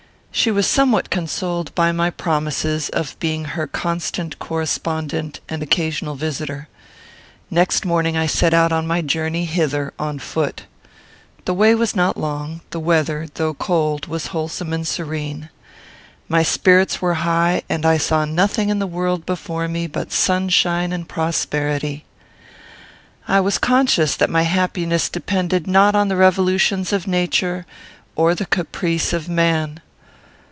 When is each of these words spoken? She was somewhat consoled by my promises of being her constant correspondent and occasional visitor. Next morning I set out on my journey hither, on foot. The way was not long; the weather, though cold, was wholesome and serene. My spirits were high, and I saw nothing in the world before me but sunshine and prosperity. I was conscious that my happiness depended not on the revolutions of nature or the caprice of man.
She 0.33 0.49
was 0.49 0.65
somewhat 0.65 1.09
consoled 1.09 1.75
by 1.75 1.91
my 1.91 2.09
promises 2.09 2.87
of 2.87 3.19
being 3.19 3.43
her 3.45 3.67
constant 3.67 4.39
correspondent 4.39 5.41
and 5.49 5.61
occasional 5.61 6.15
visitor. 6.15 6.69
Next 7.51 7.85
morning 7.85 8.15
I 8.15 8.27
set 8.27 8.53
out 8.53 8.71
on 8.71 8.87
my 8.87 9.01
journey 9.01 9.43
hither, 9.43 9.93
on 9.99 10.19
foot. 10.19 10.63
The 11.43 11.53
way 11.53 11.75
was 11.75 11.97
not 11.97 12.17
long; 12.17 12.61
the 12.69 12.79
weather, 12.79 13.27
though 13.33 13.53
cold, 13.53 14.07
was 14.07 14.27
wholesome 14.27 14.71
and 14.71 14.87
serene. 14.87 15.49
My 16.29 16.43
spirits 16.43 17.01
were 17.01 17.15
high, 17.15 17.61
and 17.69 17.85
I 17.85 17.97
saw 17.97 18.23
nothing 18.23 18.69
in 18.69 18.79
the 18.79 18.87
world 18.87 19.25
before 19.25 19.67
me 19.67 19.85
but 19.85 20.13
sunshine 20.13 20.93
and 20.93 21.09
prosperity. 21.09 22.05
I 23.27 23.41
was 23.41 23.57
conscious 23.59 24.15
that 24.15 24.29
my 24.29 24.43
happiness 24.43 25.09
depended 25.09 25.67
not 25.67 25.93
on 25.93 26.07
the 26.07 26.15
revolutions 26.17 26.93
of 26.93 27.05
nature 27.05 27.65
or 28.15 28.33
the 28.33 28.45
caprice 28.47 29.11
of 29.11 29.27
man. 29.27 29.81